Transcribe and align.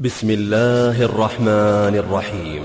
بسم 0.00 0.30
الله 0.30 1.02
الرحمن 1.02 1.94
الرحيم. 1.96 2.64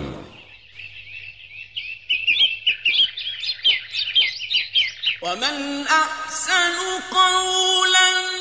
ومن 5.22 5.88
أحسن 5.88 6.76
قولا 7.12 8.35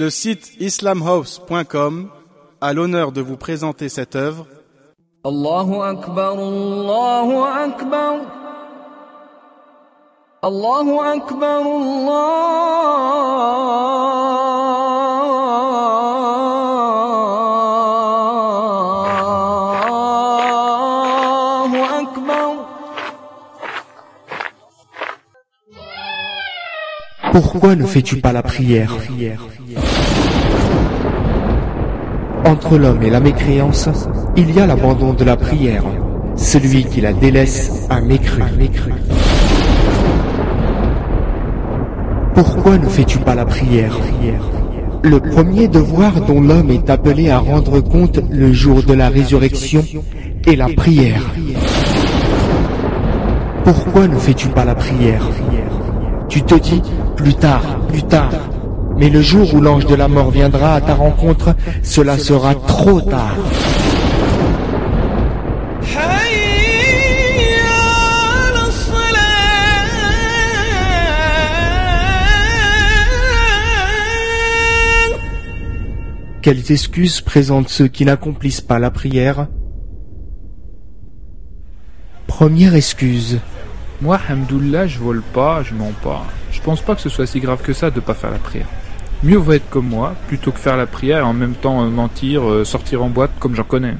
Le 0.00 0.08
site 0.08 0.52
islamhouse.com 0.58 2.08
a 2.62 2.72
l'honneur 2.72 3.12
de 3.12 3.20
vous 3.20 3.36
présenter 3.36 3.90
cette 3.90 4.16
œuvre. 4.16 4.46
Pourquoi 27.32 27.76
ne 27.76 27.84
fais-tu 27.84 28.16
pas 28.16 28.32
la 28.32 28.42
prière 28.42 28.96
Entre 32.44 32.76
l'homme 32.76 33.02
et 33.04 33.10
la 33.10 33.20
mécréance, 33.20 33.88
il 34.36 34.52
y 34.52 34.58
a 34.58 34.66
l'abandon 34.66 35.12
de 35.12 35.22
la 35.22 35.36
prière. 35.36 35.84
Celui 36.34 36.84
qui 36.84 37.00
la 37.00 37.12
délaisse 37.12 37.86
a 37.88 38.00
mécru. 38.00 38.42
Pourquoi 42.34 42.78
ne 42.78 42.88
fais-tu 42.88 43.18
pas 43.18 43.36
la 43.36 43.44
prière 43.44 43.96
Le 45.04 45.20
premier 45.20 45.68
devoir 45.68 46.20
dont 46.22 46.40
l'homme 46.40 46.70
est 46.70 46.90
appelé 46.90 47.30
à 47.30 47.38
rendre 47.38 47.80
compte 47.80 48.18
le 48.28 48.52
jour 48.52 48.82
de 48.82 48.92
la 48.92 49.08
résurrection 49.08 49.84
est 50.48 50.56
la 50.56 50.68
prière. 50.68 51.22
Pourquoi 53.62 54.08
ne 54.08 54.16
fais-tu 54.16 54.48
pas 54.48 54.64
la 54.64 54.74
prière 54.74 55.28
Tu 56.28 56.42
te 56.42 56.54
dis 56.56 56.82
plus 57.20 57.34
tard, 57.34 57.80
plus 57.88 58.02
tard. 58.02 58.32
Mais 58.96 59.10
le 59.10 59.20
jour 59.20 59.52
où 59.54 59.60
l'ange 59.60 59.84
de 59.84 59.94
la 59.94 60.08
mort 60.08 60.30
viendra 60.30 60.74
à 60.74 60.80
ta 60.80 60.94
rencontre, 60.94 61.54
cela 61.82 62.16
sera 62.18 62.54
trop 62.54 63.00
tard. 63.00 63.36
Quelles 76.42 76.72
excuses 76.72 77.20
présentent 77.20 77.68
ceux 77.68 77.88
qui 77.88 78.06
n'accomplissent 78.06 78.62
pas 78.62 78.78
la 78.78 78.90
prière? 78.90 79.48
Première 82.26 82.74
excuse, 82.74 83.40
Moi, 84.01 84.19
Hamdoullah, 84.29 84.87
je 84.87 84.99
vole 84.99 85.21
pas, 85.21 85.63
je 85.63 85.73
mens 85.73 85.93
pas. 86.03 86.23
Je 86.51 86.61
pense 86.61 86.81
pas 86.81 86.95
que 86.95 87.01
ce 87.01 87.09
soit 87.09 87.25
si 87.25 87.39
grave 87.39 87.61
que 87.61 87.73
ça 87.73 87.91
de 87.91 87.99
pas 87.99 88.13
faire 88.13 88.31
la 88.31 88.39
prière. 88.39 88.67
Mieux 89.23 89.37
vaut 89.37 89.53
être 89.53 89.69
comme 89.69 89.87
moi, 89.87 90.15
plutôt 90.27 90.51
que 90.51 90.59
faire 90.59 90.77
la 90.77 90.85
prière 90.85 91.19
et 91.19 91.21
en 91.21 91.33
même 91.33 91.55
temps 91.55 91.83
euh, 91.83 91.89
mentir, 91.89 92.47
euh, 92.49 92.65
sortir 92.65 93.03
en 93.03 93.09
boîte 93.09 93.31
comme 93.39 93.55
j'en 93.55 93.63
connais. 93.63 93.95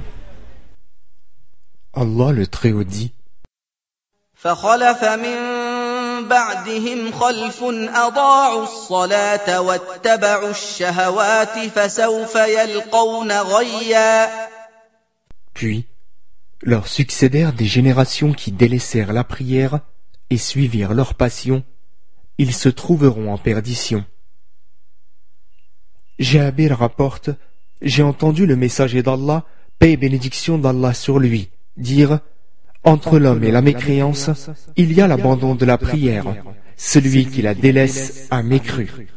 Allah 1.94 2.31
le 2.34 2.46
Très-Haut 2.46 2.84
dit 2.84 3.12
فخلف 4.46 5.03
من 5.03 5.38
بعدهم 6.28 7.12
خلف 7.12 7.63
أضاعوا 7.96 8.63
الصلاة 8.63 9.62
واتبعوا 9.62 10.50
الشهوات 10.50 11.59
فسوف 11.59 12.35
يلقون 12.35 13.31
غيا 13.31 14.29
Puis, 15.53 15.85
leur 16.62 16.88
succédèrent 16.88 17.53
des 17.53 17.66
générations 17.66 18.32
qui 18.32 18.53
délaissèrent 18.53 19.12
la 19.12 19.25
prière 19.25 19.81
et 20.28 20.37
suivirent 20.37 20.94
leur 20.94 21.15
passion. 21.15 21.65
Ils 22.38 22.54
se 22.54 22.69
trouveront 22.69 23.32
en 23.32 23.38
perdition. 23.38 24.04
Jabir 26.19 26.78
rapporte 26.78 27.31
J'ai 27.82 28.03
entendu 28.03 28.47
le 28.47 28.56
messager 28.56 29.03
d'Allah, 29.03 29.47
paix 29.78 29.93
et 29.93 29.97
bénédiction 29.97 30.59
d'Allah 30.59 30.93
sur 30.93 31.19
lui, 31.19 31.50
dire 31.76 32.21
Entre 32.84 33.19
l'homme 33.19 33.44
et 33.44 33.50
la 33.50 33.62
mécréance, 33.62 34.31
il 34.77 34.92
y 34.92 35.00
a 35.00 35.06
l'abandon 35.06 35.54
de 35.54 35.65
la 35.65 35.78
prière. 35.78 36.27
Celui 36.77 37.27
qui 37.27 37.42
la 37.42 37.54
délaisse 37.54 38.27
a 38.31 38.42
mécru. 38.42 39.09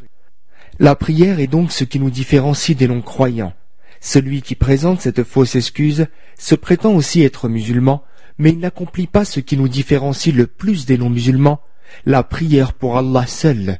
La 0.78 0.96
prière 0.96 1.40
est 1.40 1.46
donc 1.46 1.72
ce 1.72 1.84
qui 1.84 2.00
nous 2.00 2.10
différencie 2.10 2.76
des 2.76 2.88
non-croyants. 2.88 3.54
Celui 4.06 4.42
qui 4.42 4.54
présente 4.54 5.00
cette 5.00 5.24
fausse 5.24 5.56
excuse 5.56 6.08
se 6.38 6.54
prétend 6.54 6.94
aussi 6.94 7.22
être 7.22 7.48
musulman, 7.48 8.04
mais 8.36 8.50
il 8.50 8.58
n'accomplit 8.58 9.06
pas 9.06 9.24
ce 9.24 9.40
qui 9.40 9.56
nous 9.56 9.66
différencie 9.66 10.32
le 10.32 10.46
plus 10.46 10.84
des 10.84 10.98
non-musulmans, 10.98 11.62
la 12.04 12.22
prière 12.22 12.74
pour 12.74 12.98
Allah 12.98 13.26
seul. 13.26 13.78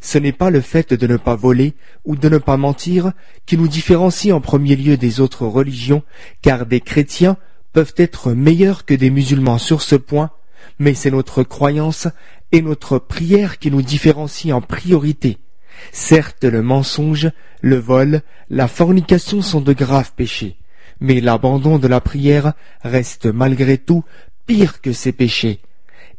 Ce 0.00 0.18
n'est 0.18 0.32
pas 0.32 0.50
le 0.50 0.60
fait 0.60 0.92
de 0.92 1.06
ne 1.06 1.16
pas 1.16 1.36
voler 1.36 1.74
ou 2.04 2.16
de 2.16 2.28
ne 2.28 2.38
pas 2.38 2.56
mentir 2.56 3.12
qui 3.46 3.56
nous 3.56 3.68
différencie 3.68 4.34
en 4.34 4.40
premier 4.40 4.74
lieu 4.74 4.96
des 4.96 5.20
autres 5.20 5.46
religions, 5.46 6.02
car 6.42 6.66
des 6.66 6.80
chrétiens 6.80 7.36
peuvent 7.72 7.94
être 7.96 8.32
meilleurs 8.32 8.84
que 8.84 8.94
des 8.94 9.10
musulmans 9.10 9.58
sur 9.58 9.82
ce 9.82 9.94
point, 9.94 10.32
mais 10.80 10.94
c'est 10.94 11.12
notre 11.12 11.44
croyance 11.44 12.08
et 12.50 12.60
notre 12.60 12.98
prière 12.98 13.60
qui 13.60 13.70
nous 13.70 13.82
différencient 13.82 14.56
en 14.56 14.62
priorité. 14.62 15.38
Certes, 15.92 16.44
le 16.44 16.62
mensonge, 16.62 17.30
le 17.60 17.76
vol, 17.76 18.22
la 18.48 18.68
fornication 18.68 19.42
sont 19.42 19.60
de 19.60 19.72
graves 19.72 20.12
péchés, 20.14 20.56
mais 21.00 21.20
l'abandon 21.20 21.78
de 21.78 21.88
la 21.88 22.00
prière 22.00 22.54
reste 22.82 23.26
malgré 23.26 23.78
tout 23.78 24.04
pire 24.46 24.80
que 24.80 24.92
ces 24.92 25.12
péchés. 25.12 25.60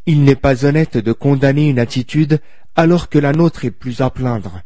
Il 0.05 0.23
n'est 0.23 0.35
pas 0.35 0.65
honnête 0.65 0.97
de 0.97 1.11
condamner 1.11 1.69
une 1.69 1.79
attitude 1.79 2.39
alors 2.75 3.09
que 3.09 3.19
la 3.19 3.33
nôtre 3.33 3.65
est 3.65 3.71
plus 3.71 4.01
à 4.01 4.09
plaindre. 4.09 4.61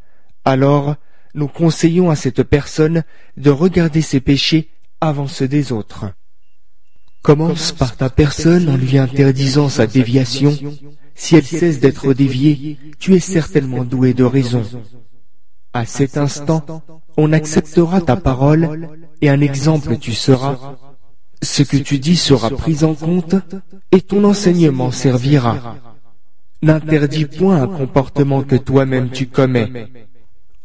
Alors, 0.45 0.95
nous 1.33 1.47
conseillons 1.47 2.09
à 2.09 2.15
cette 2.15 2.43
personne 2.43 3.03
de 3.35 3.49
regarder 3.49 4.01
ses 4.01 4.21
péchés 4.21 4.69
avant 5.01 5.27
ceux 5.27 5.47
des 5.47 5.71
autres. 5.71 6.05
Commence 7.21 7.71
par 7.71 7.97
ta 7.97 8.09
personne 8.09 8.69
en 8.69 8.77
lui 8.77 8.97
interdisant 8.97 9.67
sa 9.67 9.87
déviation. 9.87 10.55
Si 11.15 11.35
elle 11.35 11.45
cesse 11.45 11.79
d'être 11.79 12.13
déviée, 12.13 12.77
tu 12.99 13.15
es 13.15 13.19
certainement 13.19 13.85
doué 13.85 14.13
de 14.13 14.25
raison. 14.25 14.63
À 15.73 15.85
cet 15.85 16.17
instant, 16.17 16.83
on 17.17 17.33
acceptera 17.33 18.01
ta 18.01 18.17
parole 18.17 18.89
et 19.21 19.29
un 19.29 19.41
exemple 19.41 19.97
tu 19.97 20.13
seras. 20.13 20.75
Ce 21.41 21.63
que 21.63 21.77
tu 21.77 21.99
dis 21.99 22.15
sera 22.17 22.49
pris 22.49 22.83
en 22.83 22.93
compte 22.93 23.35
et 23.91 24.01
ton 24.01 24.23
enseignement 24.23 24.91
servira. 24.91 25.77
N'interdis 26.61 27.25
point 27.25 27.61
un 27.61 27.67
comportement 27.67 28.43
que 28.43 28.55
toi-même 28.55 29.09
tu 29.09 29.27
commets. 29.27 29.87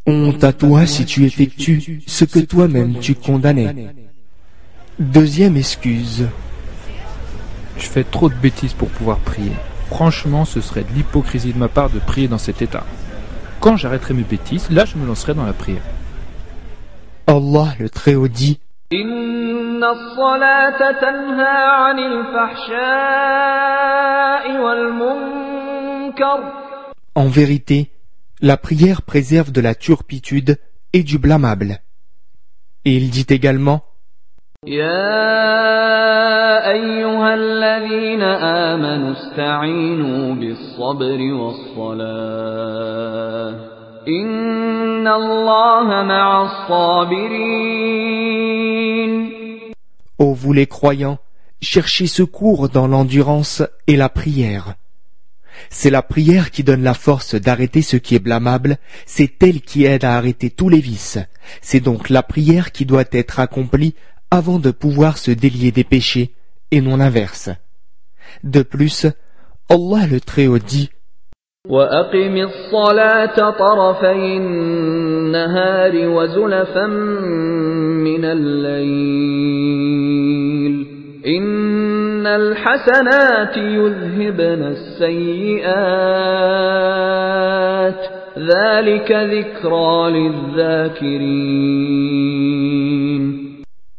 Honte 0.07 0.43
à 0.45 0.53
toi 0.53 0.87
si 0.87 1.05
tu 1.05 1.25
effectues 1.25 2.03
ce 2.07 2.25
que 2.25 2.41
toi-même 2.41 2.99
tu 2.99 3.15
condamnais. 3.15 3.95
Deuxième 4.99 5.57
excuse. 5.57 6.27
Je 7.77 7.87
fais 7.87 8.05
trop 8.05 8.29
de 8.29 8.35
bêtises 8.35 8.75
pour 8.75 8.89
pouvoir 8.89 9.19
prier. 9.19 9.53
Franchement, 9.91 10.45
ce 10.45 10.61
serait 10.61 10.85
de 10.85 10.93
l'hypocrisie 10.95 11.53
de 11.53 11.59
ma 11.59 11.67
part 11.67 11.91
de 11.91 11.99
prier 11.99 12.29
dans 12.29 12.39
cet 12.39 12.63
état. 12.63 12.85
Quand 13.59 13.77
j'arrêterai 13.77 14.15
mes 14.15 14.23
bêtises, 14.23 14.71
là 14.71 14.85
je 14.85 14.97
me 14.97 15.05
lancerai 15.05 15.35
dans 15.35 15.45
la 15.45 15.53
prière. 15.53 15.83
Allah 17.27 17.75
le 17.81 17.91
Très-Haut 17.91 18.29
dit 18.29 18.61
En 27.17 27.29
vérité, 27.29 27.91
la 28.41 28.57
prière 28.57 29.03
préserve 29.03 29.51
de 29.51 29.61
la 29.61 29.75
turpitude 29.75 30.57
et 30.93 31.03
du 31.03 31.19
blâmable. 31.19 31.81
Et 32.85 32.97
il 32.97 33.11
dit 33.11 33.27
également 33.29 33.85
يا 34.68 36.26
أيها 36.72 37.34
الذين 37.34 38.22
آمنوا 38.22 39.12
استعينوا 39.12 40.36
بالصبر 40.36 41.20
والصلاة 41.34 42.36
إن 44.08 45.08
الله 45.08 46.04
مع 46.04 46.42
الصابرين 46.42 47.76
Ô 50.18 50.34
vous 50.34 50.54
les 50.54 50.66
croyants, 50.66 51.20
cherchez 51.62 52.08
secours 52.08 52.70
dans 52.70 52.88
l'endurance 52.88 53.62
et 53.86 53.98
la 53.98 54.10
prière. 54.10 54.76
C'est 55.70 55.90
la 55.92 56.02
prière 56.02 56.50
qui 56.52 56.64
donne 56.64 56.84
la 56.84 56.94
force 56.94 57.36
d'arrêter 57.36 57.82
ce 57.82 57.98
qui 57.98 58.16
est 58.16 58.20
blâmable, 58.20 58.78
c'est 59.06 59.44
elle 59.44 59.62
qui 59.62 59.86
aide 59.86 60.06
à 60.06 60.16
arrêter 60.16 60.50
tous 60.50 60.70
les 60.70 60.80
vices. 60.80 61.20
C'est 61.62 61.82
donc 61.82 62.10
la 62.10 62.24
prière 62.24 62.72
qui 62.72 62.86
doit 62.86 63.04
être 63.12 63.40
accomplie 63.40 63.94
avant 64.32 64.60
de 64.60 64.72
pouvoir 64.72 65.18
se 65.18 65.32
délier 65.32 65.72
des 65.72 65.84
péchés, 65.84 66.32
et 66.72 66.82
non 66.82 66.98
l'inverse. 66.98 67.50
De 68.44 68.64
plus, 68.64 69.08
Allah 69.70 70.08
le 70.08 70.20
Très-Haut 70.20 70.60
dit 70.60 70.90
وأقم 71.70 72.38
الصلاة 72.38 73.50
طرفي 73.50 74.38
النهار 74.38 75.94
وزلفا 76.08 76.88
من 78.06 78.26
الليل 78.26 79.16
إن 81.28 82.28
الحسنات 82.28 83.58
يذهبن 83.58 84.64
السيئات 84.64 85.66
ذلك 88.38 89.12
ذكرى 89.12 90.12
للذاكرين 90.12 91.76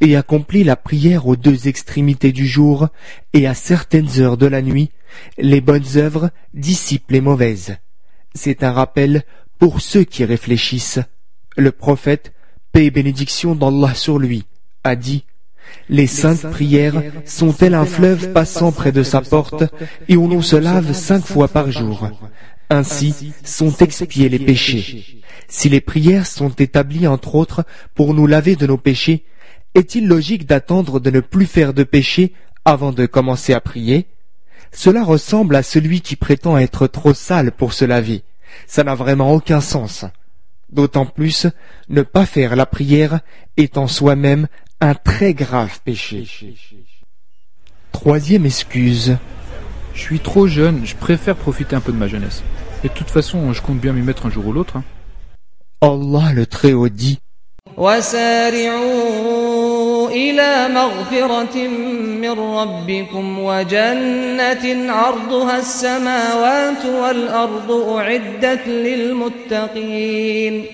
et 0.02 0.16
accomplit 0.16 0.64
la 0.64 0.76
prière 0.76 1.28
aux 1.28 1.36
deux 1.36 1.68
extrémités 1.68 2.32
du 2.32 2.48
jour 2.48 2.90
et 3.34 3.48
à 3.48 3.54
certaines 3.54 4.20
heures 4.20 4.38
de 4.38 4.48
la 4.48 4.64
nuit, 4.64 4.90
les 5.38 5.62
bonnes 5.62 5.96
œuvres 5.96 6.32
dissipent 6.54 7.12
les 7.12 7.22
mauvaises. 7.22 7.78
C'est 8.34 8.64
un 8.64 8.72
rappel 8.72 9.24
pour 9.60 9.80
ceux 9.80 10.04
qui 10.04 10.26
réfléchissent. 10.26 11.00
Le 11.56 11.72
prophète, 11.72 12.34
paix 12.72 12.86
et 12.86 12.92
bénédiction 12.92 13.54
d'Allah 13.54 13.94
sur 13.94 14.18
lui, 14.18 14.46
a 14.84 14.96
dit 14.96 15.24
Les 15.88 16.08
saintes 16.08 16.50
prières 16.50 17.04
sont-elles 17.26 17.76
un 17.76 17.86
fleuve 17.86 18.34
passant 18.34 18.72
près 18.72 18.92
de 18.92 19.04
sa 19.04 19.22
porte 19.22 19.64
et 20.08 20.18
où 20.18 20.28
l'on 20.28 20.42
se 20.42 20.56
lave 20.56 20.94
cinq 20.94 21.24
fois 21.24 21.48
par 21.48 21.72
jour 21.72 22.10
Ainsi 22.72 23.34
sont 23.44 23.76
expiés 23.78 24.30
les 24.30 24.40
péchés. 24.40 25.22
Si 25.48 25.68
les 25.70 25.82
prières 25.82 26.26
sont 26.26 26.50
établies 26.50 27.08
entre 27.08 27.36
autres 27.36 27.66
pour 27.94 28.14
nous 28.14 28.26
laver 28.26 28.56
de 28.56 28.66
nos 28.66 28.78
péchés, 28.78 29.26
est-il 29.74 30.08
logique 30.08 30.46
d'attendre 30.46 31.00
de 31.00 31.10
ne 31.10 31.20
plus 31.20 31.46
faire 31.46 31.74
de 31.74 31.84
péché 31.84 32.34
avant 32.66 32.92
de 32.92 33.06
commencer 33.06 33.54
à 33.54 33.62
prier? 33.62 34.08
Cela 34.72 35.04
ressemble 35.04 35.56
à 35.56 35.64
celui 35.64 36.02
qui 36.02 36.16
prétend 36.16 36.58
être 36.58 36.88
trop 36.88 37.14
sale 37.14 37.52
pour 37.52 37.74
se 37.74 37.86
laver. 37.86 38.24
Ça 38.68 38.84
n'a 38.84 38.96
vraiment 38.96 39.34
aucun 39.34 39.62
sens. 39.62 40.06
D'autant 40.72 41.06
plus, 41.06 41.48
ne 41.90 42.02
pas 42.02 42.26
faire 42.26 42.56
la 42.56 42.66
prière 42.66 43.20
est 43.58 43.78
en 43.78 43.88
soi-même 43.88 44.48
un 44.80 44.94
très 44.94 45.34
grave 45.34 45.80
péché. 45.84 46.26
Troisième 47.92 48.46
excuse. 48.46 49.18
Je 49.94 50.02
suis 50.02 50.20
trop 50.20 50.48
jeune, 50.48 50.86
je 50.86 50.96
préfère 50.96 51.36
profiter 51.36 51.76
un 51.76 51.82
peu 51.82 51.92
de 51.92 51.98
ma 51.98 52.08
jeunesse. 52.08 52.44
Et 52.84 52.88
de 52.88 52.94
toute 52.94 53.10
façon, 53.10 53.52
je 53.54 53.62
compte 53.62 53.80
bien 53.80 53.94
m'y 53.94 54.02
mettre 54.02 54.26
un 54.26 54.32
jour 54.32 54.48
ou 54.48 54.54
l'autre. 54.54 54.78
Hein. 54.78 54.84
Allah 55.82 56.32
le 56.34 56.46
Très-Haut 56.46 56.90
dit. 56.90 57.20
إلى 60.11 60.69
مغفرة 60.69 61.69
من 61.69 62.31
ربكم 62.31 63.39
وجنة 63.39 64.93
عرضها 64.93 65.59
السماوات 65.59 66.85
والأرض 66.85 67.71
أعدت 67.71 68.67
للمتقين 68.67 70.65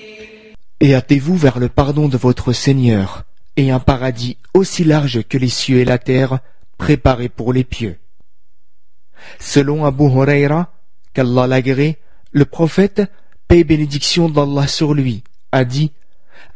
Et 0.80 0.96
hâtez-vous 0.96 1.36
vers 1.36 1.60
le 1.60 1.68
pardon 1.68 2.08
de 2.08 2.16
votre 2.16 2.52
Seigneur, 2.52 3.22
et 3.56 3.70
un 3.70 3.78
paradis 3.78 4.36
aussi 4.52 4.82
large 4.82 5.22
que 5.28 5.38
les 5.38 5.48
cieux 5.48 5.78
et 5.78 5.84
la 5.84 5.98
terre, 5.98 6.40
préparé 6.76 7.28
pour 7.28 7.52
les 7.52 7.62
pieux. 7.62 7.98
Selon 9.38 9.84
Abu 9.84 10.04
Huraira, 10.04 10.72
qu'Allah 11.14 11.46
l'agrée, 11.46 11.98
le 12.32 12.44
prophète, 12.44 13.02
paix 13.46 13.60
et 13.60 13.64
bénédiction 13.64 14.28
d'Allah 14.28 14.66
sur 14.66 14.92
lui, 14.92 15.22
a 15.52 15.64
dit 15.64 15.92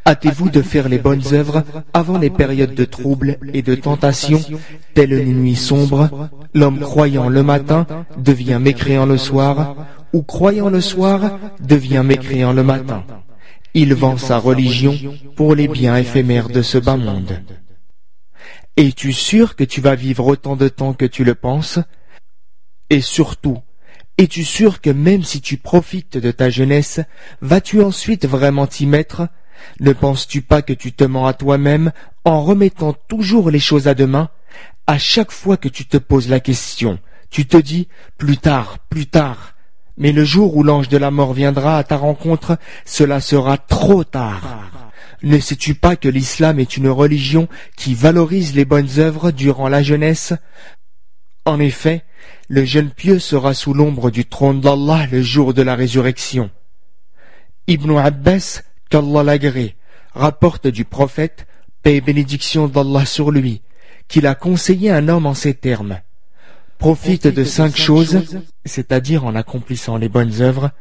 Hâtez-vous 0.06 0.50
de 0.50 0.62
faire 0.62 0.90
les 0.90 0.98
bonnes 0.98 1.34
œuvres 1.34 1.64
avant 1.94 2.18
les 2.18 2.32
périodes 2.32 2.74
de 2.74 2.86
troubles 2.86 3.38
et 3.54 3.62
de 3.62 3.76
tentation, 3.76 4.42
telle 4.96 5.14
une 5.14 5.42
nuit 5.42 5.56
sombre. 5.56 6.30
L'homme 6.54 6.80
croyant 6.80 7.30
le 7.30 7.44
matin 7.44 7.86
devient 8.18 8.60
mécréant 8.60 9.06
le 9.06 9.18
soir, 9.18 9.76
ou 10.12 10.24
croyant 10.24 10.70
le 10.70 10.82
soir 10.82 11.40
devient 11.60 12.02
mécréant 12.04 12.52
le 12.52 12.64
matin. 12.64 13.04
Il 13.74 13.94
vend 13.94 14.18
sa 14.18 14.38
religion 14.38 14.98
pour 15.36 15.56
les 15.56 15.68
biens 15.68 15.96
éphémères 15.96 16.50
de 16.50 16.62
ce 16.62 16.78
bas 16.78 16.98
monde. 16.98 17.40
Es-tu 18.76 19.14
sûr 19.14 19.56
que 19.56 19.64
tu 19.64 19.82
vas 19.82 19.96
vivre 19.96 20.26
autant 20.26 20.56
de 20.56 20.68
temps 20.68 20.94
que 20.94 21.06
tu 21.06 21.24
le 21.24 21.36
penses? 21.36 21.80
Et 22.90 23.02
surtout, 23.02 23.60
es-tu 24.18 24.44
sûr 24.44 24.82
que 24.82 24.90
même 24.90 25.24
si 25.24 25.42
tu 25.42 25.58
profites 25.58 26.18
de 26.18 26.32
ta 26.32 26.50
jeunesse, 26.50 27.00
vas-tu 27.42 27.82
ensuite 27.82 28.26
vraiment 28.26 28.68
t'y 28.68 28.88
mettre? 28.88 29.28
Ne 29.80 29.94
penses-tu 29.94 30.42
pas 30.42 30.62
que 30.62 30.74
tu 30.74 30.94
te 30.94 31.04
mens 31.04 31.26
à 31.26 31.34
toi-même 31.34 31.92
en 32.26 32.44
remettant 32.44 32.94
toujours 32.94 33.50
les 33.50 33.60
choses 33.60 33.88
à 33.88 33.94
demain? 33.94 34.30
À 34.88 34.98
chaque 34.98 35.32
fois 35.32 35.58
que 35.58 35.70
tu 35.70 35.86
te 35.86 35.98
poses 35.98 36.30
la 36.30 36.40
question, 36.40 37.00
tu 37.30 37.46
te 37.46 37.58
dis 37.58 37.88
plus 38.18 38.38
tard, 38.38 38.80
plus 38.90 39.08
tard. 39.08 39.56
Mais 39.98 40.12
le 40.12 40.26
jour 40.26 40.56
où 40.56 40.64
l'ange 40.64 40.90
de 40.90 40.98
la 40.98 41.12
mort 41.12 41.34
viendra 41.34 41.78
à 41.78 41.84
ta 41.84 41.98
rencontre, 41.98 42.58
cela 42.86 43.22
sera 43.22 43.58
trop 43.58 44.04
tard. 44.04 44.92
Ne 45.24 45.40
sais-tu 45.40 45.76
pas 45.76 45.96
que 45.96 46.10
l'islam 46.10 46.60
est 46.60 46.78
une 46.78 46.90
religion 46.90 47.48
qui 47.78 47.94
valorise 47.94 48.56
les 48.56 48.66
bonnes 48.66 48.98
œuvres 48.98 49.32
durant 49.32 49.70
la 49.70 49.84
jeunesse? 49.84 50.34
En 51.46 51.60
effet, 51.60 52.04
le 52.50 52.66
jeune 52.66 52.90
pieux 52.90 53.20
sera 53.20 53.54
sous 53.54 53.74
l'ombre 53.74 54.12
du 54.12 54.26
trône 54.26 54.62
d'Allah 54.62 55.06
le 55.12 55.22
jour 55.22 55.54
de 55.54 55.62
la 55.62 55.76
résurrection. 55.76 56.50
Ibn 57.68 57.98
Abbas, 57.98 58.64
qu'Allah 58.92 59.24
l'agrée, 59.24 59.76
rapporte 60.14 60.68
du 60.68 60.86
prophète, 60.86 61.48
paix 61.82 61.96
et 61.96 62.02
bénédiction 62.02 62.68
d'Allah 62.68 63.06
sur 63.06 63.32
lui, 63.32 63.62
qu'il 64.08 64.28
a 64.28 64.36
conseillé 64.36 64.92
un 64.92 65.08
homme 65.08 65.26
en 65.26 65.34
ces 65.34 65.56
termes. 65.56 66.02
Profite 66.78 67.28
de 67.28 67.44
cinq 67.44 67.76
choses, 67.76 68.22
c'est-à-dire 68.66 69.26
en 69.26 69.36
accomplissant 69.36 69.98
les 69.98 70.10
bonnes 70.10 70.42
œuvres, 70.42 70.72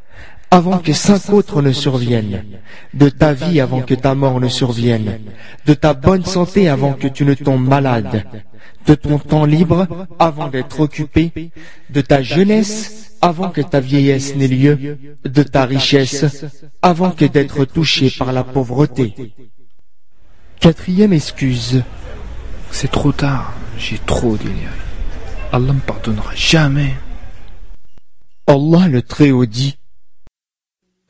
avant 0.51 0.79
que 0.79 0.93
cinq 0.93 1.31
autres 1.31 1.63
ne 1.63 1.73
surviennent, 1.73 2.45
de 2.93 3.09
ta 3.09 3.33
vie 3.33 3.61
avant 3.61 3.83
que 3.83 3.95
ta 3.95 4.15
mort 4.15 4.41
ne 4.41 4.49
survienne, 4.49 5.21
de 5.67 5.75
ta 5.75 5.95
bonne 5.95 6.25
santé 6.25 6.69
avant 6.69 6.95
que 6.95 7.07
tu 7.07 7.25
ne 7.25 7.35
tombes 7.35 7.67
malade, 7.67 8.25
de 8.87 8.95
ton 8.95 9.19
temps 9.19 9.45
libre 9.45 9.87
avant 10.19 10.49
d'être 10.49 10.81
occupé, 10.81 11.53
de 11.91 12.01
ta 12.01 12.23
jeunesse 12.23 13.13
avant 13.21 13.51
que 13.51 13.61
ta 13.61 13.81
vieillesse 13.81 14.35
n'ait 14.35 14.49
lieu, 14.49 14.99
de 15.25 15.43
ta 15.43 15.65
richesse 15.67 16.25
avant 16.83 17.11
que 17.11 17.25
d'être 17.25 17.65
touché 17.65 18.11
par 18.11 18.33
la 18.33 18.43
pauvreté. 18.43 19.15
Quatrième 20.59 21.13
excuse. 21.13 21.83
C'est 22.73 22.91
trop 22.91 23.13
tard, 23.13 23.53
j'ai 23.79 23.99
trop 23.99 24.37
déliré. 24.37 24.57
Allah 25.53 25.73
me 25.73 25.81
pardonnera 25.81 26.35
jamais. 26.35 26.95
Allah 28.47 28.89
le 28.89 29.03
Très-Haut 29.03 29.47
dit 29.47 29.77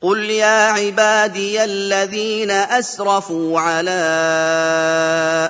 قل 0.01 0.29
يا 0.29 0.71
عبادي 0.71 1.63
الذين 1.63 2.51
اسرفوا 2.51 3.59
على 3.59 4.01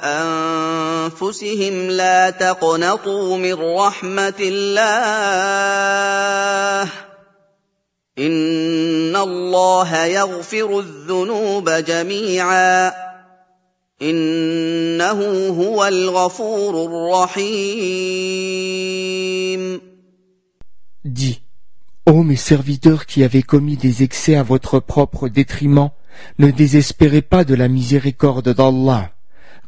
انفسهم 0.03 1.89
لا 1.89 2.29
تقنطوا 2.29 3.37
من 3.37 3.53
رحمه 3.53 4.33
الله 4.39 5.21
ان 8.19 9.15
الله 9.15 10.05
يغفر 10.05 10.79
الذنوب 10.79 11.69
جميعا 11.69 12.91
انه 14.01 15.47
هو 15.47 15.85
الغفور 15.85 16.85
الرحيم. 16.85 17.71
Ô 22.05 22.23
mes 22.23 22.35
serviteurs 22.35 23.05
qui 23.05 23.23
avez 23.23 23.43
commis 23.43 23.77
des 23.77 24.03
excès 24.03 24.35
à 24.35 24.43
votre 24.43 24.79
propre 24.79 25.29
détriment, 25.29 25.91
ne 26.39 26.51
désespérez 26.51 27.21
pas 27.21 27.43
de 27.43 27.53
la 27.53 27.67
miséricorde 27.67 28.53
d'Allah, 28.53 29.13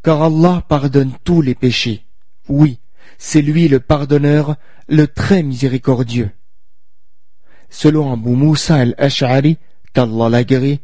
car 0.04 0.24
Allah 0.24 0.64
pardonne 0.68 1.14
tous 1.24 1.42
les 1.42 1.56
péchés. 1.56 2.06
Oui, 2.50 2.80
c'est 3.18 3.42
lui 3.42 3.68
le 3.68 3.80
pardonneur, 3.80 4.56
le 4.88 5.08
très 5.08 5.44
miséricordieux. 5.44 6.32
Selon 7.70 8.12
Abu 8.12 8.30
Moussa 8.30 8.76
al-Ash'ari, 8.76 9.58
qu'Allah 9.94 10.30
l'agrée, 10.30 10.82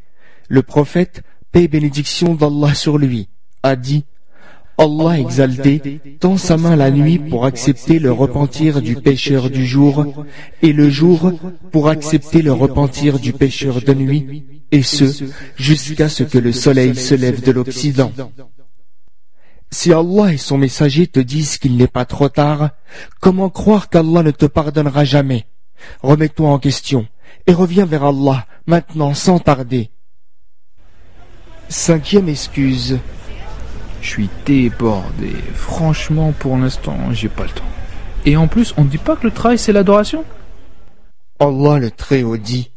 le 0.48 0.64
prophète, 0.64 1.22
paix 1.52 1.68
bénédiction 1.68 2.36
d'Allah 2.36 2.74
sur 2.74 2.98
lui, 2.98 3.28
a 3.64 3.76
dit 3.76 4.06
Allah 4.80 5.20
exalté 5.20 6.00
tend 6.22 6.38
sa 6.38 6.56
main 6.56 6.78
la 6.78 6.90
nuit 6.90 7.20
pour 7.20 7.46
accepter 7.46 8.00
le 8.00 8.14
repentir 8.14 8.82
du 8.82 8.96
pécheur 8.96 9.50
du 9.50 9.66
jour 9.66 10.26
et 10.62 10.72
le 10.72 10.90
jour 10.90 11.34
pour 11.74 11.90
accepter 11.90 12.42
le 12.42 12.54
repentir 12.54 13.20
du 13.20 13.34
pécheur 13.34 13.82
de 13.82 13.94
nuit, 13.94 14.46
et 14.72 14.82
ce, 14.82 15.26
jusqu'à 15.58 16.08
ce 16.08 16.24
que 16.24 16.38
le 16.38 16.54
soleil 16.54 16.96
se 16.96 17.14
lève 17.14 17.44
de 17.44 17.52
l'Occident. 17.52 18.14
Si 19.70 19.92
Allah 19.92 20.34
et 20.34 20.38
son 20.38 20.58
messager 20.58 21.08
te 21.08 21.20
disent 21.20 21.58
qu'il 21.58 21.76
n'est 21.76 21.88
pas 21.88 22.06
trop 22.06 22.30
tard, 22.30 22.70
comment 23.20 23.50
croire 23.50 23.90
qu'Allah 23.90 24.24
ne 24.24 24.32
te 24.32 24.46
pardonnera 24.46 25.04
jamais? 25.04 25.46
Remets-toi 26.02 26.50
en 26.50 26.58
question 26.58 27.06
et 27.48 27.54
reviens 27.54 27.86
vers 27.86 28.06
Allah 28.06 28.48
maintenant 28.66 29.14
sans 29.14 29.40
tarder. 29.40 29.90
Cinquième 31.68 32.30
excuse. 32.30 32.98
Je 34.01 34.09
suis 34.09 34.29
débordé. 34.45 35.33
Franchement, 35.55 36.33
pour 36.39 36.57
l'instant, 36.57 36.97
j'ai 37.13 37.29
pas 37.29 37.45
le 37.45 37.51
temps. 37.51 37.65
Et 38.27 38.37
en 38.37 38.49
plus, 38.49 38.75
on 38.77 38.85
ne 38.85 38.89
dit 38.89 38.99
pas 38.99 39.17
que 39.17 39.25
le 39.25 39.31
travail 39.31 39.59
c'est 39.59 39.73
l'adoration 39.73 40.25
Allah 41.41 41.79
le 41.79 41.91
Très-Haut 41.91 42.37
dit 42.37 42.71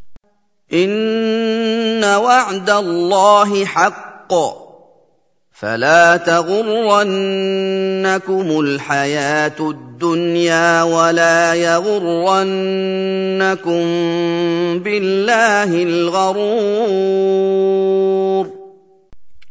إن 0.72 2.04
وعد 2.04 2.70
الله 2.70 3.64
حق 3.64 4.34
فلا 5.52 6.16
تغرنكم 6.16 7.00
الحياة 8.60 9.60
الدنيا 9.60 10.82
ولا 10.82 11.54
يغرنكم 11.54 12.28
بالله 14.78 15.82
الغرور 15.82 17.38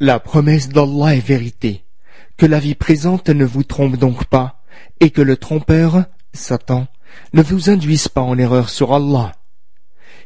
la 0.05 0.19
promesse 0.19 0.69
d'Allah 0.69 1.15
est 1.15 1.25
vérité. 1.25 1.85
Que 2.37 2.45
la 2.45 2.59
vie 2.59 2.75
présente 2.75 3.29
ne 3.29 3.45
vous 3.45 3.63
trompe 3.63 3.97
donc 3.97 4.25
pas, 4.25 4.61
et 4.99 5.11
que 5.11 5.23
le 5.23 5.37
trompeur, 5.37 6.07
Satan, 6.33 6.89
ne 7.35 7.41
vous 7.41 7.71
induise 7.71 8.09
pas 8.09 8.21
en 8.21 8.37
erreur 8.37 8.69
sur 8.69 8.93
Allah. 8.93 9.31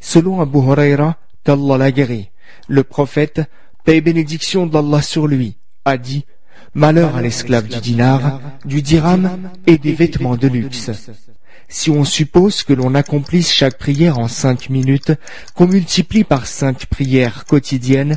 Selon 0.01 0.41
Abu 0.41 0.61
Huraira, 0.61 1.19
qu'Allah 1.45 1.77
l'a 1.77 1.93
guéri, 1.93 2.31
le 2.69 2.85
prophète, 2.85 3.43
paix 3.85 4.01
bénédiction 4.01 4.67
d'Allah 4.67 5.03
sur 5.03 5.27
lui, 5.27 5.59
a 5.85 5.99
dit 5.99 6.25
Malheur 6.73 7.15
à 7.15 7.21
l'esclave 7.21 7.69
du 7.69 7.79
dinar, 7.79 8.41
du 8.65 8.81
dirham 8.81 9.51
et 9.67 9.77
des 9.77 9.93
vêtements 9.93 10.39
de 10.39 10.49
luxe. 10.49 10.91
Si 11.69 11.91
on 11.91 12.05
suppose 12.05 12.63
que 12.63 12.73
l'on 12.73 12.95
accomplisse 12.95 13.53
chaque 13.53 13.77
prière 13.77 14.19
en 14.19 14.29
cinq 14.29 14.71
minutes, 14.71 15.13
qu'on 15.55 15.67
multiplie 15.67 16.25
par 16.25 16.47
cinq 16.47 16.87
prières 16.87 17.45
quotidiennes, 17.45 18.17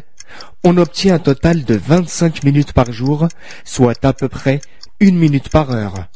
on 0.63 0.77
obtient 0.77 1.15
un 1.15 1.19
total 1.19 1.63
de 1.63 1.75
vingt-cinq 1.75 2.43
minutes 2.43 2.74
par 2.74 2.91
jour, 2.91 3.27
soit 3.63 4.03
à 4.05 4.13
peu 4.13 4.27
près 4.27 4.62
une 5.00 5.17
minute 5.17 5.50
par 5.50 5.71
heure. 5.71 6.07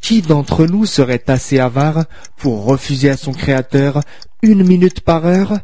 Qui 0.00 0.22
d'entre 0.22 0.66
nous 0.66 0.86
serait 0.86 1.24
assez 1.26 1.58
avare 1.58 2.04
pour 2.36 2.64
refuser 2.64 3.10
à 3.10 3.16
son 3.16 3.32
Créateur 3.32 4.00
une 4.42 4.64
minute 4.64 5.00
par 5.00 5.26
heure? 5.26 5.58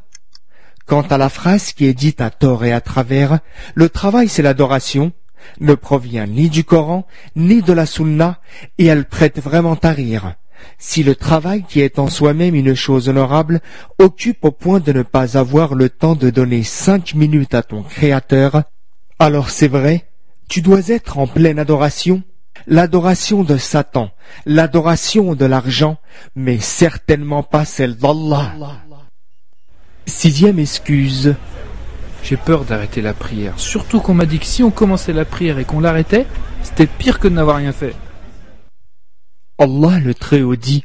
Quant 0.86 1.02
à 1.02 1.18
la 1.18 1.28
phrase 1.28 1.72
qui 1.72 1.86
est 1.86 1.94
dite 1.94 2.20
à 2.20 2.30
tort 2.30 2.64
et 2.64 2.72
à 2.72 2.80
travers, 2.80 3.38
le 3.74 3.88
travail 3.88 4.28
c'est 4.28 4.42
l'adoration, 4.42 5.12
ne 5.60 5.74
provient 5.74 6.26
ni 6.26 6.50
du 6.50 6.64
Coran, 6.64 7.06
ni 7.36 7.62
de 7.62 7.72
la 7.72 7.86
Sunna, 7.86 8.40
et 8.78 8.86
elle 8.86 9.06
prête 9.06 9.40
vraiment 9.40 9.78
à 9.82 9.90
rire. 9.90 10.34
Si 10.78 11.02
le 11.02 11.14
travail 11.14 11.64
qui 11.68 11.80
est 11.80 11.98
en 11.98 12.08
soi-même 12.08 12.54
une 12.54 12.74
chose 12.74 13.08
honorable 13.08 13.60
occupe 13.98 14.44
au 14.44 14.50
point 14.50 14.80
de 14.80 14.92
ne 14.92 15.02
pas 15.02 15.36
avoir 15.38 15.74
le 15.74 15.88
temps 15.88 16.14
de 16.14 16.30
donner 16.30 16.62
cinq 16.62 17.14
minutes 17.14 17.54
à 17.54 17.62
ton 17.62 17.82
Créateur, 17.82 18.62
alors 19.18 19.50
c'est 19.50 19.68
vrai, 19.68 20.06
tu 20.48 20.62
dois 20.62 20.88
être 20.88 21.18
en 21.18 21.26
pleine 21.26 21.58
adoration, 21.58 22.22
l'adoration 22.66 23.44
de 23.44 23.56
Satan, 23.56 24.10
l'adoration 24.46 25.34
de 25.34 25.44
l'argent, 25.44 25.98
mais 26.34 26.58
certainement 26.58 27.42
pas 27.42 27.64
celle 27.64 27.96
d'Allah. 27.96 28.52
Sixième 30.06 30.58
excuse. 30.58 31.34
J'ai 32.22 32.36
peur 32.36 32.64
d'arrêter 32.64 33.02
la 33.02 33.12
prière. 33.12 33.52
Surtout 33.58 34.00
qu'on 34.00 34.14
m'a 34.14 34.26
dit 34.26 34.38
que 34.38 34.46
si 34.46 34.62
on 34.62 34.70
commençait 34.70 35.12
la 35.12 35.24
prière 35.24 35.58
et 35.58 35.64
qu'on 35.64 35.80
l'arrêtait, 35.80 36.26
c'était 36.62 36.86
pire 36.86 37.18
que 37.18 37.28
de 37.28 37.34
n'avoir 37.34 37.58
rien 37.58 37.72
fait. 37.72 37.94
Allah 39.58 40.00
le 40.00 40.14
Très-Haut 40.14 40.56
dit 40.56 40.84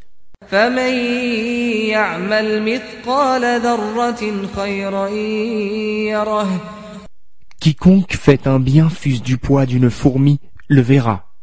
Quiconque 7.59 8.13
fait 8.13 8.47
un 8.47 8.59
bien 8.59 8.89
fût 8.89 9.19
du 9.19 9.38
poids 9.38 9.65
d'une 9.65 9.89
fourmi, 9.89 10.39
le 10.67 10.81
verra. 10.81 11.33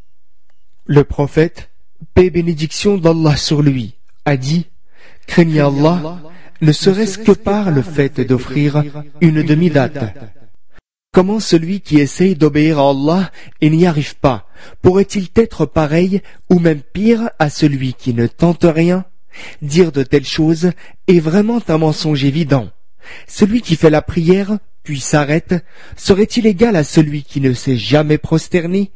Le 0.86 1.02
prophète, 1.02 1.70
paix 2.14 2.30
bénédiction 2.30 2.96
d'Allah 2.96 3.36
sur 3.36 3.60
lui, 3.60 3.96
a 4.24 4.36
dit 4.36 4.66
Craignez 5.26 5.60
Allah, 5.60 6.20
ne 6.60 6.70
serait-ce 6.70 7.18
que 7.18 7.32
par 7.32 7.72
le 7.72 7.82
fait 7.82 8.20
d'offrir 8.20 8.84
une 9.20 9.42
demi-date. 9.42 10.14
Comment 11.16 11.40
celui 11.40 11.80
qui 11.80 11.98
essaye 11.98 12.34
d'obéir 12.34 12.78
à 12.78 12.90
Allah 12.90 13.32
et 13.62 13.70
n'y 13.70 13.86
arrive 13.86 14.16
pas 14.16 14.46
pourrait-il 14.82 15.28
être 15.34 15.64
pareil 15.64 16.20
ou 16.50 16.58
même 16.58 16.82
pire 16.82 17.30
à 17.38 17.48
celui 17.48 17.94
qui 17.94 18.12
ne 18.12 18.26
tente 18.26 18.66
rien? 18.68 19.06
Dire 19.62 19.92
de 19.92 20.02
telles 20.02 20.26
choses 20.26 20.72
est 21.08 21.20
vraiment 21.20 21.62
un 21.68 21.78
mensonge 21.78 22.22
évident. 22.22 22.68
Celui 23.26 23.62
qui 23.62 23.76
fait 23.76 23.88
la 23.88 24.02
prière 24.02 24.58
puis 24.82 25.00
s'arrête 25.00 25.54
serait-il 25.96 26.46
égal 26.46 26.76
à 26.76 26.84
celui 26.84 27.22
qui 27.22 27.40
ne 27.40 27.54
s'est 27.54 27.78
jamais 27.78 28.18
prosterné? 28.18 28.90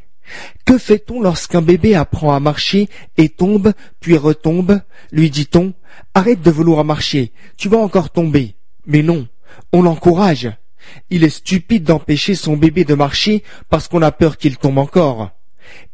Que 0.67 0.77
fait-on 0.77 1.23
lorsqu'un 1.23 1.63
bébé 1.63 1.95
apprend 1.95 2.35
à 2.35 2.39
marcher 2.39 2.91
et 3.17 3.31
tombe 3.31 3.73
puis 3.99 4.19
retombe? 4.19 4.83
Lui 5.11 5.31
dit-on 5.31 5.73
Arrête 6.13 6.43
de 6.43 6.51
vouloir 6.51 6.85
marcher, 6.85 7.33
tu 7.57 7.71
vas 7.71 7.79
encore 7.79 8.11
tomber. 8.11 8.57
Mais 8.85 9.03
non, 9.03 9.27
on 9.73 9.81
l'encourage. 9.81 10.51
Il 11.11 11.25
est 11.25 11.31
stupide 11.31 11.85
d'empêcher 11.85 12.35
son 12.35 12.57
bébé 12.57 12.85
de 12.85 12.95
marcher 12.95 13.43
parce 13.69 13.89
qu'on 13.89 14.03
a 14.03 14.13
peur 14.13 14.37
qu'il 14.37 14.57
tombe 14.57 14.79
encore. 14.79 15.31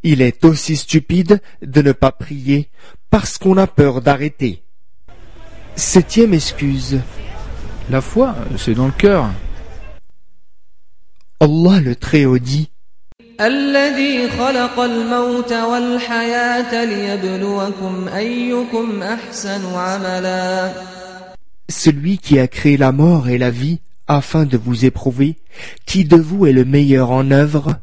Il 0.03 0.23
est 0.23 0.45
aussi 0.45 0.77
stupide 0.77 1.41
de 1.63 1.83
ne 1.83 1.93
pas 1.93 2.13
prier 2.13 2.71
parce 3.11 3.39
qu'on 3.39 3.57
a 3.57 3.67
peur 3.67 4.01
d'arrêter. 4.01 4.63
Septième 5.75 6.35
excuse. 6.35 7.01
La 7.91 8.01
foi, 8.01 8.35
c'est 8.57 8.75
dans 8.75 8.87
le 8.87 8.93
cœur. 8.93 9.31
Allah 11.39 11.81
le 11.81 11.95
Très-Haut 11.95 12.39
dit 12.39 12.71
Celui 21.69 22.19
qui 22.19 22.39
a 22.39 22.49
créé 22.49 22.77
la 22.79 22.93
mort 22.93 23.29
et 23.29 23.37
la 23.37 23.51
vie 23.51 23.81
afin 24.09 24.45
de 24.45 24.57
vous 24.57 24.85
éprouver, 24.85 25.37
qui 25.85 26.05
de 26.05 26.17
vous 26.17 26.47
est 26.47 26.53
le 26.53 26.65
meilleur 26.65 27.11
en 27.11 27.31
œuvre 27.31 27.81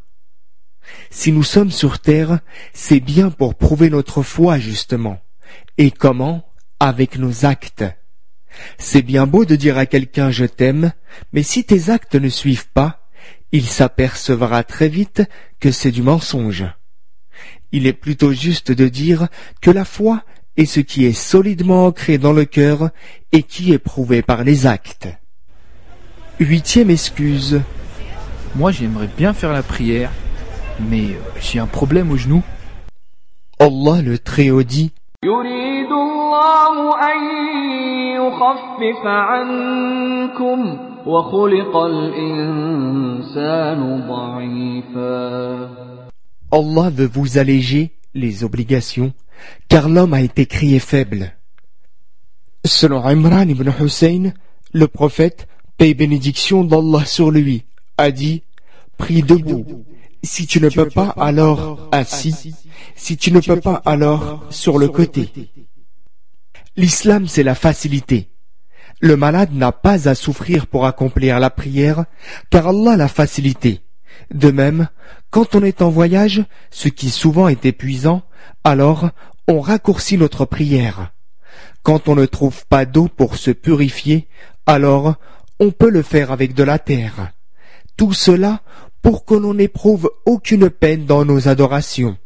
Si 1.10 1.32
nous 1.32 1.44
sommes 1.44 1.72
sur 1.72 2.00
terre, 2.00 2.40
c'est 2.74 3.00
bien 3.00 3.30
pour 3.30 3.56
prouver 3.56 3.90
notre 3.90 4.24
foi 4.24 4.60
justement. 4.60 5.20
Et 5.78 5.92
comment? 5.92 6.46
Avec 6.80 7.18
nos 7.18 7.46
actes. 7.46 7.86
C'est 8.78 9.02
bien 9.02 9.26
beau 9.26 9.46
de 9.46 9.56
dire 9.56 9.78
à 9.78 9.86
quelqu'un 9.86 10.32
je 10.32 10.46
t'aime, 10.46 10.92
mais 11.32 11.44
si 11.44 11.64
tes 11.64 11.90
actes 11.90 12.16
ne 12.16 12.30
suivent 12.30 12.70
pas, 12.70 13.10
il 13.52 13.66
s'apercevra 13.66 14.64
très 14.64 14.90
vite 14.90 15.24
que 15.60 15.72
c'est 15.72 15.92
du 15.92 16.02
mensonge. 16.02 16.66
Il 17.72 17.88
est 17.88 17.94
plutôt 17.94 18.34
juste 18.34 18.72
de 18.72 18.88
dire 18.88 19.28
que 19.62 19.72
la 19.72 19.86
foi 19.86 20.24
est 20.58 20.66
ce 20.66 20.80
qui 20.80 21.06
est 21.06 21.14
solidement 21.14 21.88
ancré 21.88 22.18
dans 22.18 22.34
le 22.34 22.46
cœur 22.46 22.92
et 23.32 23.44
qui 23.44 23.74
est 23.74 23.80
prouvé 23.80 24.22
par 24.22 24.44
les 24.44 24.68
actes. 24.68 25.08
Huitième 26.40 26.90
excuse. 26.90 27.62
Moi 28.56 28.72
j'aimerais 28.72 29.10
bien 29.18 29.34
faire 29.34 29.54
la 29.54 29.62
prière, 29.62 30.12
mais 30.80 31.12
euh, 31.12 31.20
j'ai 31.40 31.60
un 31.60 31.68
problème 31.68 32.12
au 32.12 32.18
genou. 32.18 32.42
Allah 33.60 34.02
le 34.02 34.18
Très-Haut 34.18 34.64
dit 34.64 34.92
Allah 46.52 46.90
veut 46.90 47.10
vous 47.14 47.38
alléger 47.38 47.92
les 48.16 48.44
obligations, 48.44 49.14
car 49.70 49.88
l'homme 49.88 50.14
a 50.14 50.22
été 50.22 50.48
créé 50.48 50.80
faible. 50.80 51.34
Selon 52.66 53.06
Imran 53.06 53.48
ibn 53.48 53.70
Hussein, 53.80 54.34
le 54.74 54.88
prophète, 54.88 55.48
paix 55.78 55.90
et 55.90 55.94
bénédiction 55.94 56.64
d'Allah 56.64 57.06
sur 57.06 57.32
lui, 57.32 57.66
a 57.98 58.12
dit, 58.12 58.44
prie 58.98 59.24
debout. 59.24 59.86
Si 60.24 60.48
tu 60.48 60.62
ne 60.62 60.70
peux 60.70 60.90
pas, 60.90 61.14
alors 61.18 61.90
assis. 61.92 62.56
Si 62.96 63.18
tu 63.18 63.32
ne 63.32 63.40
peux 63.40 63.60
pas, 63.60 63.82
alors 63.86 64.46
sur 64.50 64.78
le 64.78 64.88
côté. 64.88 65.30
L'islam, 66.78 67.28
c'est 67.28 67.44
la 67.44 67.56
facilité. 67.56 68.30
Le 69.00 69.18
malade 69.18 69.54
n'a 69.54 69.72
pas 69.72 70.08
à 70.08 70.16
souffrir 70.16 70.68
pour 70.68 70.86
accomplir 70.86 71.40
la 71.40 71.50
prière, 71.50 72.06
car 72.50 72.70
Allah 72.70 72.96
l'a 72.96 73.10
facilité. 73.10 73.82
De 74.34 74.50
même, 74.50 74.88
quand 75.30 75.56
on 75.56 75.64
est 75.64 75.82
en 75.82 75.90
voyage, 75.90 76.44
ce 76.72 76.88
qui 76.88 77.10
souvent 77.10 77.48
est 77.48 77.66
épuisant, 77.66 78.24
alors 78.64 79.10
on 79.48 79.60
raccourcit 79.60 80.18
notre 80.18 80.46
prière. 80.46 81.12
Quand 81.82 82.08
on 82.08 82.16
ne 82.16 82.26
trouve 82.26 82.66
pas 82.68 82.86
d'eau 82.86 83.10
pour 83.10 83.36
se 83.36 83.52
purifier, 83.52 84.28
alors 84.66 85.16
on 85.60 85.72
peut 85.72 85.90
le 85.90 86.02
faire 86.02 86.32
avec 86.32 86.54
de 86.54 86.64
la 86.64 86.80
terre. 86.80 87.32
Tout 87.98 88.14
cela 88.14 88.62
pour 89.02 89.26
que 89.26 89.36
l'on 89.36 89.54
n'éprouve 89.54 90.10
aucune 90.26 90.70
peine 90.70 91.06
dans 91.06 91.26
nos 91.26 91.48
adorations. 91.48 92.18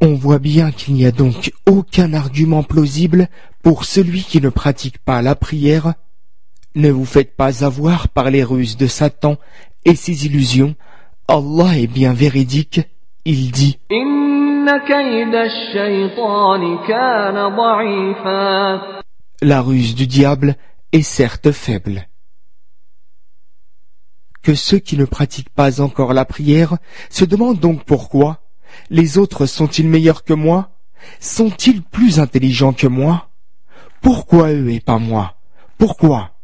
On 0.00 0.14
voit 0.14 0.38
bien 0.38 0.70
qu'il 0.70 0.94
n'y 0.94 1.06
a 1.06 1.10
donc 1.10 1.52
aucun 1.66 2.14
argument 2.14 2.62
plausible 2.62 3.28
pour 3.62 3.84
celui 3.84 4.22
qui 4.22 4.40
ne 4.40 4.48
pratique 4.48 4.98
pas 4.98 5.22
la 5.22 5.34
prière. 5.34 5.94
Ne 6.74 6.90
vous 6.90 7.04
faites 7.04 7.36
pas 7.36 7.64
avoir 7.64 8.08
par 8.08 8.30
les 8.30 8.44
ruses 8.44 8.76
de 8.76 8.86
Satan 8.86 9.36
et 9.84 9.96
ses 9.96 10.26
illusions. 10.26 10.76
Allah 11.26 11.78
est 11.78 11.88
bien 11.88 12.12
véridique. 12.12 12.80
Il 13.24 13.50
dit 13.50 13.78
La 19.42 19.60
ruse 19.60 19.94
du 19.94 20.06
diable 20.06 20.56
est 20.92 21.02
certes 21.02 21.52
faible. 21.52 22.08
Que 24.42 24.54
ceux 24.54 24.78
qui 24.78 24.96
ne 24.96 25.04
pratiquent 25.04 25.50
pas 25.50 25.80
encore 25.80 26.14
la 26.14 26.24
prière 26.24 26.78
se 27.10 27.24
demandent 27.24 27.60
donc 27.60 27.84
pourquoi. 27.84 28.42
Les 28.90 29.18
autres 29.18 29.46
sont-ils 29.46 29.88
meilleurs 29.88 30.24
que 30.24 30.34
moi? 30.34 30.70
Sont-ils 31.20 31.82
plus 31.82 32.20
intelligents 32.20 32.72
que 32.72 32.86
moi? 32.86 33.30
Pourquoi 34.00 34.52
eux 34.52 34.70
et 34.70 34.80
pas 34.80 34.98
moi? 34.98 35.36
Pourquoi? 35.76 36.34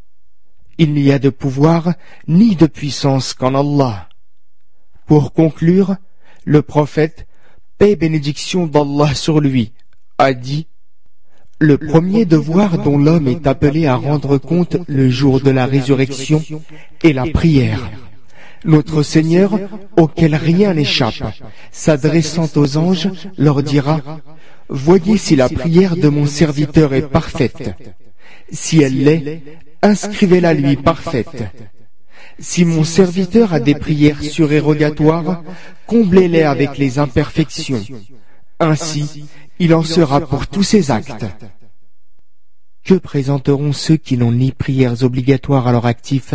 Il 0.78 0.92
n'y 0.92 1.12
a 1.12 1.18
de 1.18 1.30
pouvoir 1.30 1.94
ni 2.26 2.56
de 2.56 2.66
puissance 2.66 3.32
qu'en 3.32 3.54
Allah. 3.54 4.08
Pour 5.06 5.32
conclure, 5.32 5.96
le 6.44 6.62
prophète, 6.62 7.26
paix 7.78 7.96
bénédiction 7.96 8.66
d'Allah 8.66 9.14
sur 9.14 9.40
lui, 9.40 9.72
a 10.18 10.32
dit 10.32 10.66
Le 11.64 11.78
premier 11.78 12.26
devoir 12.26 12.76
dont 12.76 12.98
l'homme 12.98 13.26
est 13.26 13.46
appelé 13.46 13.86
à 13.86 13.96
rendre 13.96 14.36
compte 14.36 14.76
le 14.86 15.08
jour 15.08 15.40
de 15.40 15.50
la 15.50 15.64
résurrection 15.64 16.42
est 17.02 17.14
la 17.14 17.24
prière. 17.24 17.90
Notre 18.66 19.02
Seigneur, 19.02 19.58
auquel 19.96 20.34
rien 20.34 20.74
n'échappe, 20.74 21.24
s'adressant 21.72 22.50
aux 22.56 22.76
anges, 22.76 23.08
leur 23.38 23.62
dira 23.62 24.02
Voyez 24.68 25.16
si 25.16 25.36
la 25.36 25.48
prière 25.48 25.96
de 25.96 26.08
mon 26.08 26.26
serviteur 26.26 26.92
est 26.92 27.08
parfaite. 27.08 27.74
Si 28.52 28.82
elle 28.82 29.02
l'est, 29.02 29.42
inscrivez-la 29.80 30.52
lui 30.52 30.76
parfaite. 30.76 31.44
Si 32.38 32.66
mon 32.66 32.84
serviteur 32.84 33.54
a 33.54 33.60
des 33.60 33.74
prières 33.74 34.22
surérogatoires, 34.22 35.42
comblez-les 35.86 36.42
avec 36.42 36.76
les 36.76 36.98
imperfections. 36.98 37.82
Ainsi, 38.60 39.24
il 39.58 39.74
en 39.74 39.82
sera 39.82 40.20
pour 40.20 40.46
tous 40.46 40.62
ses 40.62 40.90
actes. 40.90 41.26
Que 42.84 42.94
présenteront 42.94 43.72
ceux 43.72 43.96
qui 43.96 44.18
n'ont 44.18 44.32
ni 44.32 44.52
prières 44.52 45.02
obligatoires 45.02 45.66
à 45.66 45.72
leur 45.72 45.86
actif, 45.86 46.34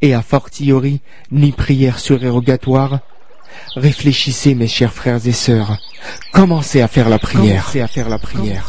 et 0.00 0.14
a 0.14 0.22
fortiori 0.22 1.00
ni 1.30 1.52
prières 1.52 2.00
surérogatoires? 2.00 3.00
Réfléchissez, 3.74 4.54
mes 4.54 4.68
chers 4.68 4.92
frères 4.92 5.26
et 5.26 5.32
sœurs. 5.32 5.78
Commencez 6.32 6.82
à 6.82 6.88
faire 6.88 7.08
la 7.08 7.18
prière. 7.18 7.62
Commencez 7.62 7.80
à 7.80 7.88
faire 7.88 8.08
la 8.08 8.18
prière. 8.18 8.68